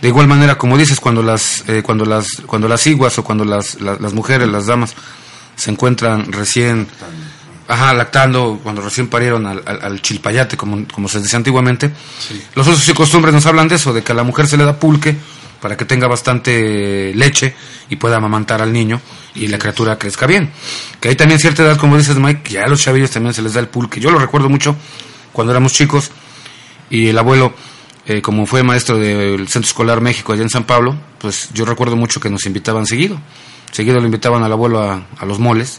[0.00, 3.44] De igual manera, como dices, cuando las, eh, cuando las, cuando las iguas o cuando
[3.44, 4.94] las, las, las mujeres, las damas,
[5.56, 6.88] se encuentran recién,
[7.68, 11.90] ajá, lactando, cuando recién parieron al, al, al chilpayate, como, como se decía antiguamente,
[12.54, 14.64] los usos y costumbres nos hablan de eso, de que a la mujer se le
[14.64, 15.16] da pulque
[15.62, 17.54] para que tenga bastante leche
[17.88, 19.00] y pueda amamantar al niño
[19.36, 20.50] y la criatura crezca bien.
[21.00, 23.54] Que hay también cierta edad, como dices Mike, que a los chavillos también se les
[23.54, 24.00] da el pulque.
[24.00, 24.74] Yo lo recuerdo mucho
[25.32, 26.10] cuando éramos chicos
[26.90, 27.54] y el abuelo,
[28.06, 31.94] eh, como fue maestro del Centro Escolar México allá en San Pablo, pues yo recuerdo
[31.94, 33.20] mucho que nos invitaban seguido.
[33.70, 35.78] Seguido le invitaban al abuelo a, a los moles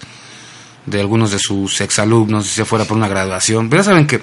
[0.85, 3.69] de algunos de sus exalumnos, si fuera por una graduación.
[3.69, 4.21] Pero ya saben que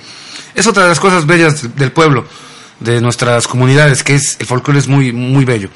[0.55, 2.25] es otra de las cosas bellas del pueblo,
[2.81, 5.69] de nuestras comunidades, que es el folclore es muy, muy bello.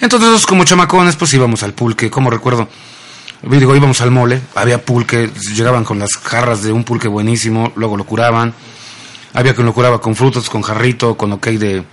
[0.00, 2.68] Entonces, como chamacones, pues íbamos al pulque, como recuerdo,
[3.42, 7.96] digo, íbamos al mole, había pulque, llegaban con las jarras de un pulque buenísimo, luego
[7.96, 8.54] lo curaban,
[9.32, 11.84] había quien lo curaba con frutos, con jarrito, con ok de,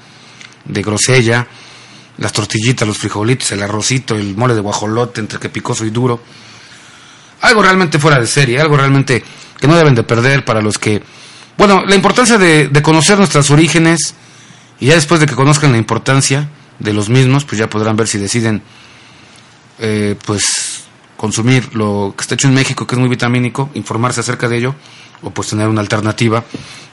[0.65, 1.47] de grosella,
[2.17, 6.21] las tortillitas, los frijolitos, el arrocito, el mole de guajolote, entre que picoso y duro.
[7.41, 9.23] Algo realmente fuera de serie, algo realmente
[9.59, 11.01] que no deben de perder para los que...
[11.57, 14.15] Bueno, la importancia de, de conocer nuestros orígenes
[14.81, 18.07] y ya después de que conozcan la importancia de los mismos, pues ya podrán ver
[18.07, 18.63] si deciden
[19.77, 24.49] eh, pues consumir lo que está hecho en México, que es muy vitamínico, informarse acerca
[24.49, 24.75] de ello,
[25.21, 26.43] o pues tener una alternativa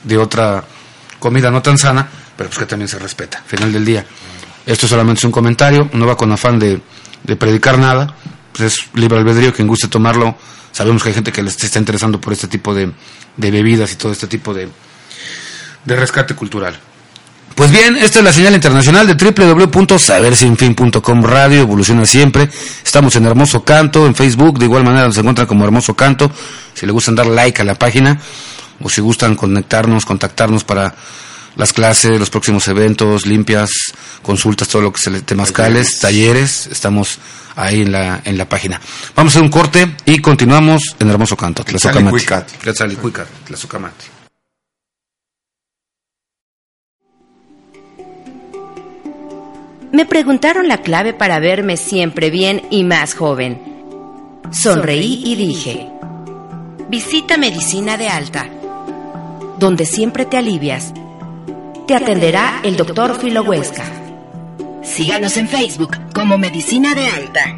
[0.05, 0.63] de otra
[1.19, 3.43] comida no tan sana, pero pues que también se respeta.
[3.47, 4.05] Final del día.
[4.67, 6.83] Esto solamente es un comentario, no va con afán de,
[7.37, 8.15] predicar nada,
[8.53, 10.37] pues es libre albedrío, quien guste tomarlo.
[10.73, 12.93] Sabemos que hay gente que les está interesando por este tipo de,
[13.39, 14.69] de bebidas y todo este tipo de,
[15.87, 16.79] de rescate cultural.
[17.59, 22.49] Pues bien, esta es la señal internacional de www.sabersinfin.com radio, evoluciona siempre.
[22.85, 26.31] Estamos en Hermoso Canto, en Facebook, de igual manera nos encuentran como Hermoso Canto.
[26.73, 28.17] Si le gustan dar like a la página
[28.81, 30.95] o si gustan conectarnos, contactarnos para
[31.57, 33.71] las clases, los próximos eventos, limpias,
[34.23, 37.19] consultas, todo lo que se le temascales, talleres, estamos
[37.57, 38.81] ahí en la, en la página.
[39.17, 41.65] Vamos a hacer un corte y continuamos en Hermoso Canto.
[49.91, 53.61] Me preguntaron la clave para verme siempre bien y más joven.
[54.51, 55.89] Sonreí y dije,
[56.89, 58.47] visita Medicina de Alta,
[59.59, 60.93] donde siempre te alivias.
[61.87, 63.85] Te atenderá el doctor Filo Huesca.
[64.83, 67.57] Síganos en Facebook como Medicina de Alta.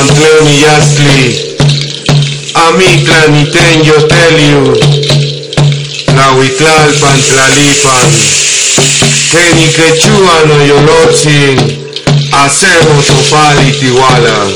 [0.00, 1.56] Icantlán y Yastli,
[2.54, 4.72] Amitlan y Ten yo tell you,
[6.14, 8.08] Nahuitlalpan Tlalipan,
[9.30, 11.58] Keni Quechua no Yolotzin,
[12.32, 14.46] Hacemos Opal y Tihuala,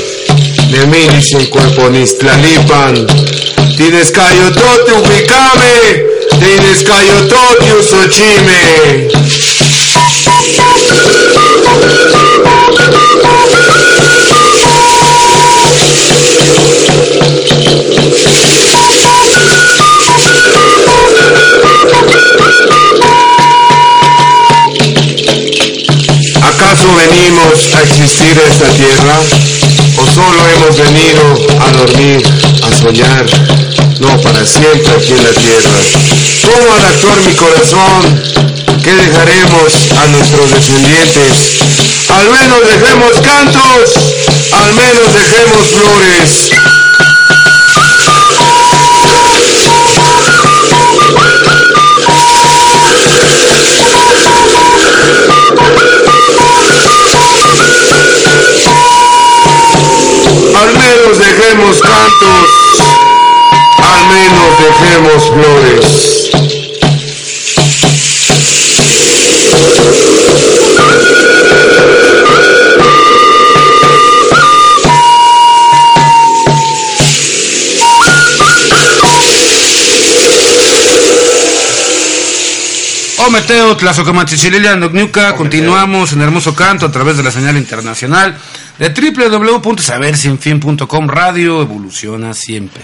[0.71, 3.05] Neminis en Cuerponis Tlalipan,
[3.77, 6.05] Tienes Cayotote ubicame,
[6.39, 9.11] Tienes Cayotote usochime.
[26.85, 29.19] ¿Acaso venimos a existir a esta tierra?
[29.97, 31.23] ¿O solo hemos venido
[31.59, 32.21] a dormir,
[32.61, 33.25] a soñar?
[33.99, 35.79] No, para siempre aquí en la tierra.
[36.43, 38.21] ¿Cómo actuar mi corazón?
[38.83, 41.57] ¿Qué dejaremos a nuestros descendientes?
[42.09, 43.93] Al menos dejemos cantos,
[44.51, 46.84] al menos dejemos flores.
[65.35, 66.31] Flores.
[83.17, 88.37] Ometeo, Tlazocamatichililia, Nocniuca, continuamos en Hermoso Canto a través de la señal internacional
[88.79, 92.83] de www.sabersinfin.com Radio, evoluciona siempre.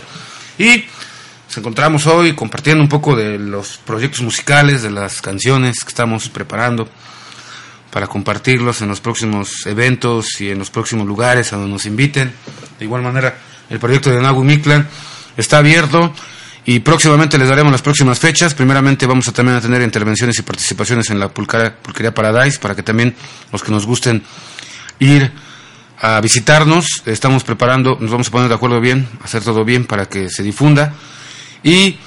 [0.57, 0.83] Y
[1.51, 6.29] nos encontramos hoy compartiendo un poco de los proyectos musicales, de las canciones que estamos
[6.29, 6.87] preparando
[7.91, 12.31] para compartirlos en los próximos eventos y en los próximos lugares a donde nos inviten.
[12.79, 13.37] De igual manera,
[13.69, 14.87] el proyecto de Nagu Mictlan
[15.35, 16.13] está abierto
[16.63, 18.53] y próximamente les daremos las próximas fechas.
[18.53, 22.77] Primeramente vamos a también a tener intervenciones y participaciones en la pulquería, pulquería Paradise para
[22.77, 23.13] que también
[23.51, 24.23] los que nos gusten
[24.99, 25.29] ir
[25.99, 27.03] a visitarnos.
[27.05, 30.43] Estamos preparando, nos vamos a poner de acuerdo bien, hacer todo bien para que se
[30.43, 30.93] difunda.
[31.63, 31.97] Y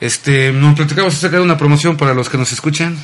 [0.00, 2.96] este, nos platicamos acerca de una promoción para los que nos escuchan.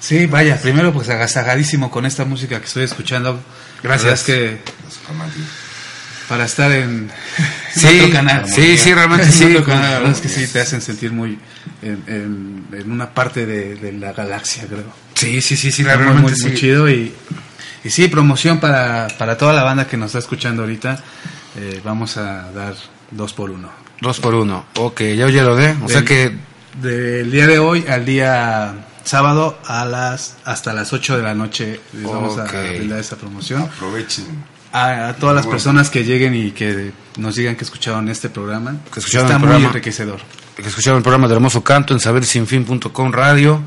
[0.00, 3.38] Sí, vaya, primero pues agasagadísimo con esta música que estoy escuchando.
[3.82, 4.20] Gracias.
[4.20, 4.58] Es que
[6.28, 7.10] para estar en,
[7.74, 8.48] en Sí, otro canal.
[8.48, 9.44] sí, sí, realmente En sí.
[9.56, 11.38] otro canal, la verdad es que sí, te hacen sentir muy
[11.82, 14.92] en, en- en una parte de, de la galaxia, creo.
[15.14, 16.54] Sí, sí, sí, sí, realmente muy, muy sí.
[16.54, 17.12] chido y,
[17.84, 20.98] y sí, promoción para, para toda la banda que nos está escuchando ahorita.
[21.56, 22.74] Eh, vamos a dar
[23.10, 23.70] dos por uno.
[24.00, 24.64] Dos por uno.
[24.76, 25.76] Ok, ya oye lo de.
[25.82, 26.36] O sea que
[26.80, 31.80] Del día de hoy al día sábado a las hasta las 8 de la noche
[31.92, 33.62] les vamos a brindar esa promoción.
[33.62, 34.24] Aprovechen.
[34.72, 35.56] A, a todas las Bueno.
[35.56, 38.76] personas que lleguen y que nos digan que escucharon este programa.
[38.92, 39.66] Que escucharon Está el muy programa.
[39.68, 40.20] enriquecedor.
[40.56, 43.60] que escucharon el programa de Hermoso Canto en sabersinfin.com radio.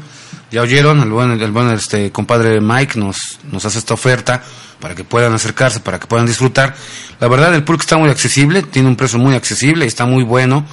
[0.52, 4.44] Ya oyeron, el buen, el buen este, compadre Mike nos, nos hace esta oferta
[4.80, 6.76] para que puedan acercarse, para que puedan disfrutar.
[7.20, 10.66] La verdad, el pulque está muy accesible, tiene un precio muy accesible, está muy bueno.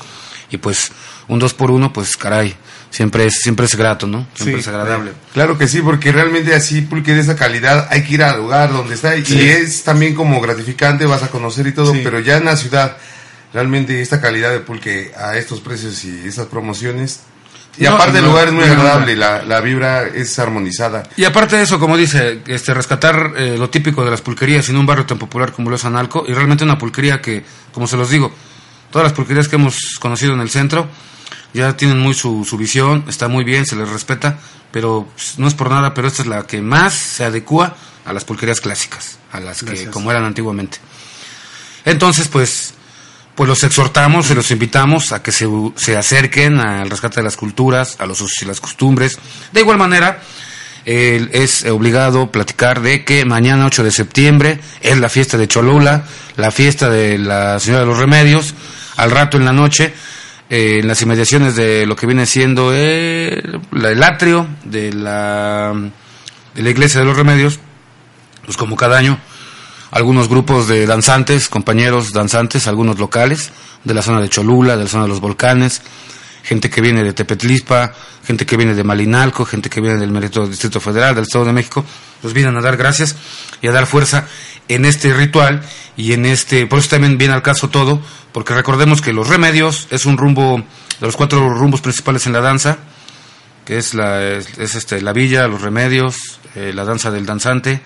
[0.50, 0.90] Y pues,
[1.28, 2.56] un 2 por 1 pues caray,
[2.90, 4.26] siempre es, siempre es grato, ¿no?
[4.34, 4.60] Siempre Sí.
[4.62, 5.12] es agradable.
[5.32, 8.72] Claro que sí, porque realmente así pulque de esa calidad hay que ir al lugar
[8.72, 9.40] donde está y Sí.
[9.48, 12.00] es también como gratificante, vas a conocer y todo, Sí.
[12.02, 12.96] pero ya en la ciudad
[13.54, 17.20] realmente esta calidad de pulque a estos precios y estas promociones
[17.78, 21.02] y No, aparte el no, lugar es muy no, agradable, la, la vibra es armonizada.
[21.16, 24.76] Y aparte de eso, como dice, este, rescatar eh, lo típico de las pulquerías en
[24.76, 27.96] un barrio tan popular como lo es Analco, y realmente una pulquería que, como se
[27.96, 28.32] los digo,
[28.90, 30.88] todas las pulquerías que hemos conocido en el centro
[31.54, 34.38] ya tienen muy su, su visión, está muy bien, se les respeta,
[34.72, 38.12] pero pues, no es por nada, pero esta es la que más se adecua a
[38.12, 39.90] las pulquerías clásicas, a las que Gracias.
[39.90, 40.78] como eran antiguamente.
[41.84, 42.74] Entonces, pues,
[43.40, 47.38] pues los exhortamos y los invitamos a que se, se acerquen al rescate de las
[47.38, 49.18] culturas, a los usos y las costumbres.
[49.50, 50.20] De igual manera,
[50.84, 56.04] es obligado platicar de que mañana 8 de septiembre es la fiesta de Cholula,
[56.36, 58.54] la fiesta de la Señora de los Remedios,
[58.98, 59.94] al rato en la noche,
[60.50, 65.72] eh, en las inmediaciones de lo que viene siendo el, el atrio de la,
[66.54, 67.58] de la Iglesia de los Remedios,
[68.44, 69.18] pues como cada año,
[69.90, 73.50] algunos grupos de danzantes, compañeros danzantes, algunos locales,
[73.84, 75.82] de la zona de Cholula, de la zona de los volcanes,
[76.42, 77.92] gente que viene de Tepetlispa,
[78.24, 81.52] gente que viene de Malinalco, gente que viene del Mérito Distrito Federal, del Estado de
[81.52, 81.84] México,
[82.22, 83.16] nos vienen a dar gracias
[83.60, 84.26] y a dar fuerza
[84.68, 85.62] en este ritual
[85.96, 88.00] y en este, por eso también viene al caso todo,
[88.32, 90.62] porque recordemos que los remedios es un rumbo,
[91.00, 92.78] de los cuatro rumbos principales en la danza,
[93.64, 97.82] que es la, es, es, este, la villa, los remedios, eh, la danza del danzante,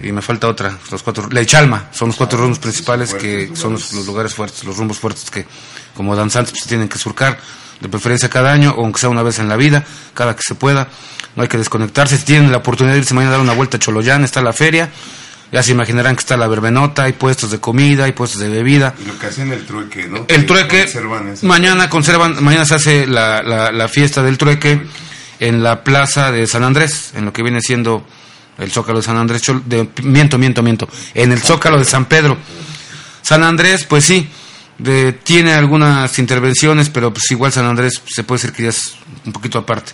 [0.00, 3.72] y me falta otra, los cuatro, la Ichalma, son los cuatro rumbos principales que son
[3.74, 5.46] los, los lugares fuertes, los rumbos fuertes que
[5.94, 7.38] como danzantes pues, se tienen que surcar,
[7.80, 9.84] de preferencia cada año, o aunque sea una vez en la vida,
[10.14, 10.88] cada que se pueda,
[11.34, 13.76] no hay que desconectarse, si tienen la oportunidad de irse mañana a dar una vuelta
[13.76, 14.90] a Choloyán, está la feria,
[15.52, 18.94] ya se imaginarán que está la verbenota, hay puestos de comida, hay puestos de bebida,
[19.00, 20.18] Y lo que hacen el trueque, ¿no?
[20.18, 24.80] el Que trueque, conservan mañana conservan, mañana se hace la, la, la fiesta del trueque.
[25.38, 28.06] en la plaza de San Andrés, en lo que viene siendo
[28.58, 32.06] el Zócalo de San Andrés, Chol- de, miento, miento, miento, en el Zócalo de San
[32.06, 32.36] Pedro.
[33.22, 34.28] San Andrés, pues sí,
[34.78, 38.94] de- tiene algunas intervenciones, pero pues igual San Andrés se puede decir que ya es
[39.24, 39.92] un poquito aparte.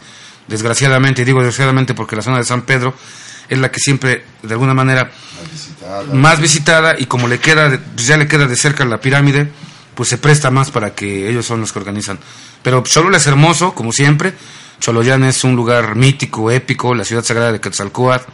[0.48, 2.94] Desgraciadamente, y digo desgraciadamente porque la zona de San Pedro
[3.48, 6.04] es la que siempre, de alguna manera, la visitada.
[6.14, 9.50] más visitada y como le queda pues ya le queda de cerca la pirámide
[9.94, 12.18] pues se presta más para que ellos son los que organizan
[12.62, 14.32] pero Cholula es hermoso como siempre
[14.82, 18.24] Choloyán es un lugar mítico épico la ciudad sagrada de Quetzalcóatl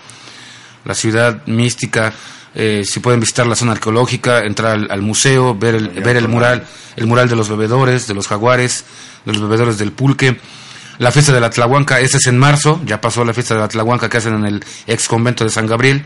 [0.87, 2.15] la ciudad mística
[2.55, 6.27] eh, si pueden visitar la zona arqueológica entrar al, al museo ver el ver el
[6.27, 8.87] mural el mural de los bebedores de los jaguares
[9.27, 10.41] de los bebedores del pulque
[10.99, 13.69] la fiesta de la Tlahuanca, esta es en marzo, ya pasó la fiesta de la
[13.69, 16.05] Tlahuanca que hacen en el ex convento de San Gabriel.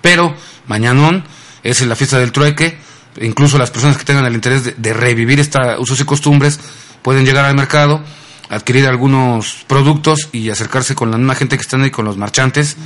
[0.00, 0.36] Pero
[0.68, 1.24] mañanón
[1.64, 2.78] es la fiesta del trueque.
[3.20, 6.60] Incluso las personas que tengan el interés de, de revivir esta usos y costumbres
[7.02, 8.04] pueden llegar al mercado,
[8.50, 12.76] adquirir algunos productos y acercarse con la misma gente que están ahí, con los marchantes,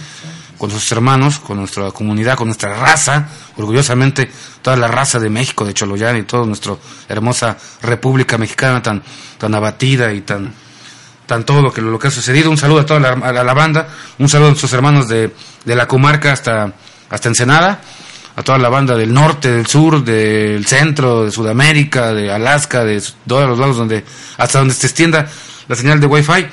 [0.59, 4.31] con sus hermanos, con nuestra comunidad, con nuestra raza, orgullosamente
[4.63, 6.77] toda la raza de México, de Choloyán y toda nuestra
[7.09, 9.03] hermosa República Mexicana tan,
[9.39, 10.53] tan abatida y tan,
[11.27, 12.51] tan todo lo que, lo que ha sucedido.
[12.51, 13.89] Un saludo a toda la, banda,
[14.19, 15.35] un saludo a nuestros hermanos de,
[15.65, 16.75] de la comarca hasta,
[17.09, 17.81] hasta Ensenada,
[18.37, 23.03] a toda la banda del norte, del sur, del centro, de Sudamérica, de Alaska, de
[23.27, 24.05] todos los lados donde,
[24.37, 25.27] hasta donde se extienda
[25.69, 26.47] la señal de Wi-Fi.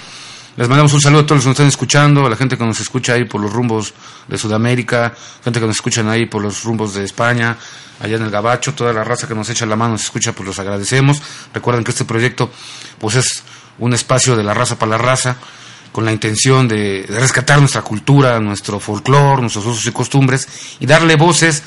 [0.57, 2.65] Les mandamos un saludo a todos los que nos están escuchando, a la gente que
[2.65, 3.93] nos escucha ahí por los rumbos
[4.27, 7.57] de Sudamérica, gente que nos escuchan ahí por los rumbos de España,
[8.01, 10.47] allá en el Gabacho, toda la raza que nos echa la mano, nos escucha, pues
[10.47, 11.21] los agradecemos.
[11.53, 12.51] Recuerden que este proyecto
[12.99, 13.43] pues es
[13.79, 15.37] un espacio de la raza para la raza,
[15.91, 20.47] con la intención de, de rescatar nuestra cultura, nuestro folclore, nuestros usos y costumbres
[20.79, 21.63] y darle voces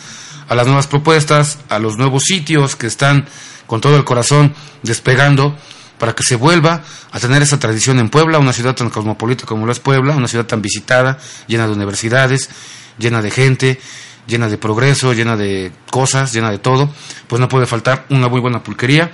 [0.49, 3.26] a las nuevas propuestas, a los nuevos sitios que están
[3.66, 5.57] con todo el corazón despegando
[5.99, 6.82] para que se vuelva
[7.12, 10.28] a tener esa tradición en Puebla, una ciudad tan cosmopolita como lo es Puebla, una
[10.28, 12.51] ciudad tan visitada, llena de universidades,
[12.99, 13.80] llena de gente,
[14.26, 16.92] llena de progreso, llena de cosas, llena de todo,
[17.28, 19.12] pues no puede faltar una muy buena pulquería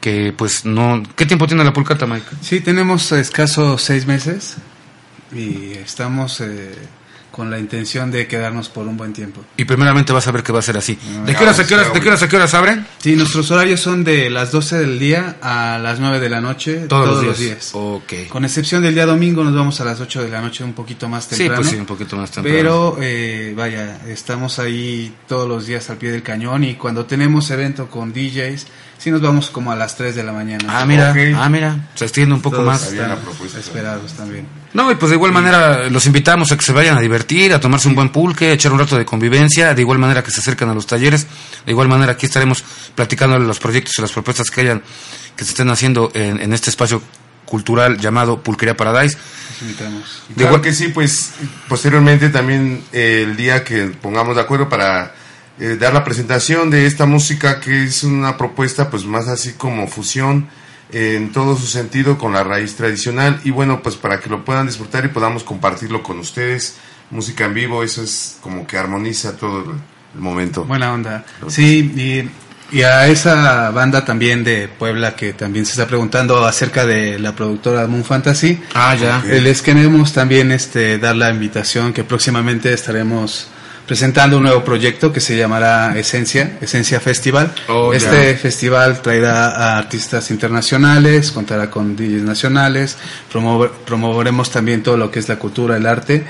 [0.00, 1.02] que pues no...
[1.14, 2.26] ¿Qué tiempo tiene la pulcata, Mike?
[2.40, 4.56] Sí, tenemos escaso seis meses
[5.32, 6.74] y estamos eh,
[7.30, 9.42] con la intención de quedarnos por un buen tiempo.
[9.56, 10.98] Y primeramente vas a ver que va a ser así.
[11.26, 12.86] ¿De qué horas a qué horas, de qué horas, a qué horas abren?
[12.98, 16.86] Sí, nuestros horarios son de las 12 del día a las 9 de la noche
[16.88, 17.70] Todos, los días.
[17.72, 18.12] Ok.
[18.28, 21.08] Con excepción del día domingo nos vamos a las 8 de la noche un poquito
[21.08, 21.56] más Sí, temprano.
[21.62, 22.58] pues sí, un poquito más temprano.
[22.58, 27.50] Pero eh, vaya, estamos ahí todos los días al pie del cañón y cuando tenemos
[27.50, 28.66] evento con DJs,
[28.98, 30.64] sí nos vamos como a las 3 de la mañana.
[30.68, 32.92] Ah, mira, ah, mira, se extiende un poco Todos más.
[32.92, 33.16] Están
[33.58, 34.46] esperados también.
[34.72, 37.60] No, y pues de igual manera los invitamos a que se vayan a divertir, a
[37.60, 40.40] tomarse un buen pulque, a echar un rato de convivencia, de igual manera que se
[40.40, 41.26] acercan a los talleres,
[41.66, 42.62] de igual manera aquí estaremos
[42.94, 44.82] platicando de los proyectos y las propuestas que hayan,
[45.36, 47.02] que se estén haciendo en, en este espacio
[47.46, 49.16] cultural llamado Pulquería Paradise.
[49.50, 50.22] Los invitamos.
[50.28, 51.32] De Claro igual- que sí, pues
[51.68, 55.14] posteriormente también eh, el día que pongamos de acuerdo para
[55.58, 59.88] eh, dar la presentación de esta música que es una propuesta pues más así como
[59.88, 60.48] fusión
[60.92, 64.66] en todo su sentido con la raíz tradicional y bueno pues para que lo puedan
[64.66, 66.76] disfrutar y podamos compartirlo con ustedes,
[67.10, 69.70] música en vivo, eso es como que armoniza todo el,
[70.14, 70.64] el momento.
[70.64, 71.24] Buena onda.
[71.48, 76.86] Sí, y, y a esa banda también de Puebla que también se está preguntando acerca
[76.86, 78.60] de la productora Moon Fantasy.
[78.74, 79.22] Ah, ya.
[79.24, 83.48] Les queremos también este, dar la invitación que próximamente estaremos
[83.90, 87.52] presentando un nuevo proyecto que se llamará Esencia, Esencia Festival.
[87.66, 92.96] Oh, este festival traerá a artistas internacionales, contará con DJs nacionales,
[93.32, 96.24] promover- promoveremos también todo lo que es la cultura, el arte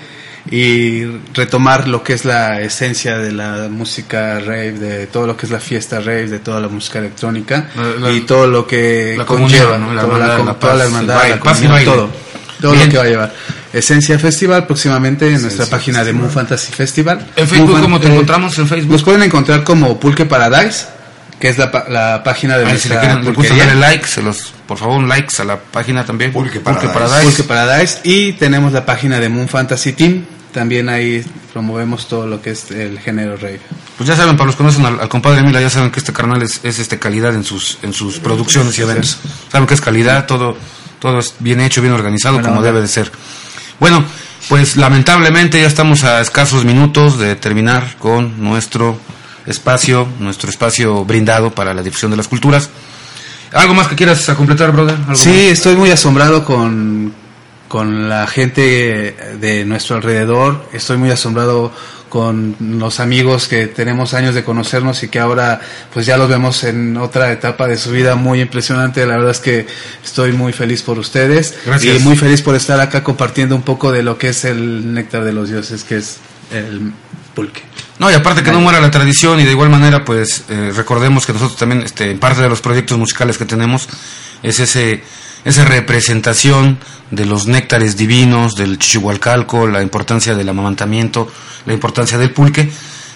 [0.51, 1.05] y
[1.35, 5.53] retomar lo que es la esencia de la música rave, de todo lo que es
[5.53, 9.27] la fiesta rave, de toda la música electrónica La- la- y todo lo que la
[9.27, 9.93] conlleva, ¿no?
[9.93, 11.73] La toda la, hermandad, la toda la paz, hermandad, el baile, la paz y comunión,
[11.73, 11.93] baile.
[11.93, 12.11] todo,
[12.63, 12.87] todo Bien.
[12.87, 13.35] lo que va a llevar.
[13.73, 17.27] Esencia Festival próximamente en nuestra página de Moon Fantasy Festival.
[17.37, 18.93] En Facebook, Moon Fan- ¿cómo te eh, encontramos en Facebook?
[18.93, 20.87] Nos pueden encontrar como Pulque Paradise,
[21.39, 23.67] que es la, la página de Ahí si le nuestra quieren, le pulquería.
[23.67, 26.33] darle like, se los, por favor, un likes a la página también.
[26.33, 26.93] Pulque Paradise.
[26.93, 27.23] Paradise.
[27.25, 30.25] Pulque Paradise y tenemos la página de Moon Fantasy Team.
[30.53, 33.61] También ahí promovemos todo lo que es el género rave.
[33.97, 36.13] Pues ya saben, para los que conocen al, al compadre Mila, ya saben que este
[36.13, 39.19] carnal es, es este calidad en sus, en sus producciones y eventos.
[39.53, 40.57] Saben que es calidad, todo,
[40.99, 43.13] todo es bien hecho, bien organizado, Bueno, como debe de ser.
[43.81, 44.05] Bueno,
[44.49, 48.99] pues lamentablemente ya estamos a escasos minutos de terminar con nuestro
[49.47, 52.69] espacio, nuestro espacio brindado para la difusión de las culturas.
[53.53, 54.97] ¿Algo más que quieras completar, brother?
[54.97, 57.13] ¿Algo Sí, estoy muy asombrado con,
[57.69, 60.69] con la gente de nuestro alrededor.
[60.73, 61.73] Estoy muy asombrado
[62.11, 65.61] con los amigos que tenemos años de conocernos y que ahora
[65.95, 69.07] pues ya los vemos en otra etapa de su vida muy impresionante.
[69.07, 69.67] La verdad es que
[70.05, 71.97] estoy muy feliz por ustedes Gracias.
[71.97, 75.25] y muy feliz por estar acá compartiendo un poco de lo que es el néctar
[75.25, 76.19] de los dioses, que es
[76.53, 76.93] el
[77.35, 77.63] pulque.
[78.01, 81.27] No, y aparte que no muera la tradición y de igual manera, pues eh, recordemos
[81.27, 83.89] que nosotros también, este, en parte de los proyectos musicales que tenemos,
[84.43, 85.03] es ese,
[85.45, 86.79] esa representación
[87.11, 91.31] de los néctares divinos, del chichihualcalco, la importancia del amamantamiento,
[91.67, 92.71] la importancia del pulque.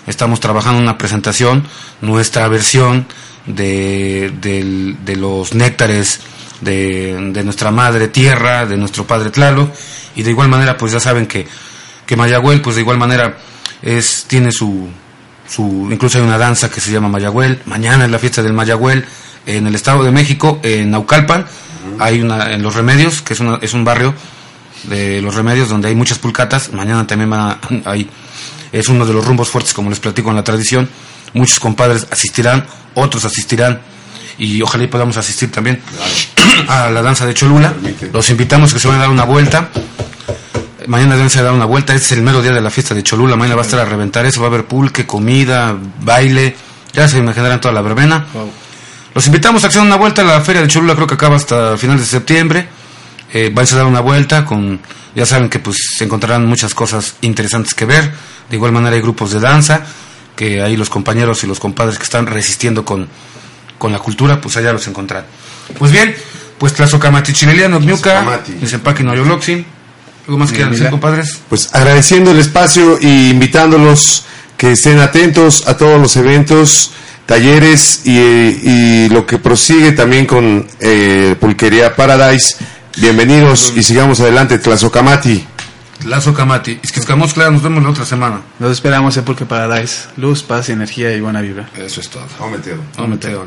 [0.07, 1.67] Estamos trabajando una presentación,
[2.01, 3.07] nuestra versión
[3.47, 6.21] de, del- de los néctares
[6.61, 9.71] de, de nuestra madre tierra, de nuestro padre Tlalo,
[10.17, 11.47] y de igual manera, pues ya saben que,
[12.07, 13.37] que Mayagüel, pues de igual manera,
[13.83, 14.89] es, tiene su,
[15.49, 19.05] su, incluso hay una danza que se llama Mayagüel, mañana es la fiesta del Mayagüel,
[19.47, 21.47] en el Estado de México, en Naucalpan,
[21.99, 24.15] hay una, en Los Remedios, que es, una, es un barrio
[24.85, 28.09] de Los Remedios donde hay muchas pulcatas, mañana también van a, hay,
[28.73, 30.89] es uno de los rumbos fuertes, como les platico en la tradición,
[31.33, 33.81] muchos compadres asistirán, otros asistirán,
[34.39, 35.81] y ojalá y podamos asistir también
[36.69, 37.73] a la danza de Cholula.
[38.13, 39.71] Los invitamos que se vayan a dar una vuelta.
[40.87, 43.37] Mañana deben dar una vuelta, este es el mero día de la fiesta de Cholula,
[43.37, 46.55] mañana va a estar a reventar eso, va a haber pulque, comida, baile,
[46.93, 48.27] ya se imaginarán toda la verbena.
[49.15, 51.15] Los invitamos a que se den una vuelta a la feria de Cholula, creo que
[51.15, 52.69] acaba hasta finales de septiembre.
[53.33, 54.81] Eh, vais a dar una vuelta con,
[55.15, 58.13] ya saben que pues se encontrarán muchas cosas interesantes que ver.
[58.51, 59.83] De igual manera hay grupos de danza,
[60.37, 63.09] que ahí los compañeros y los compadres que están resistiendo con,
[63.79, 65.27] con la cultura, pues allá los encontrarán.
[65.79, 66.15] Pues bien,
[66.59, 68.53] Pues Tlazocamati Chileliano, Niuca, Tlazocamati.
[68.53, 69.67] Nisempaqui Noyoloxin.
[70.27, 71.41] ¿Algo más que decir, compadres?
[71.49, 74.25] Pues agradeciendo el espacio y invitándolos
[74.57, 76.93] que estén atentos a todos los eventos,
[77.27, 82.57] talleres y, y lo que prosigue también con eh, Pulquería Paradise.
[82.97, 85.45] Bienvenidos y sigamos adelante, Tlazocamati.
[86.01, 86.81] Tlazocamati.
[86.83, 88.43] Es que escamos, claro, nos vemos la otra semana.
[88.59, 90.09] Los esperamos en Pulque Paradise.
[90.17, 91.69] Luz, paz, energía y buena vibra.
[91.77, 92.27] Eso es todo.
[92.39, 92.79] Vamos, Teo.
[92.97, 93.47] Vamos, Teo.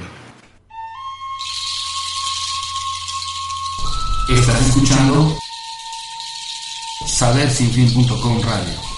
[4.30, 5.38] Estás escuchando
[7.06, 8.97] sabersinfin.com radio.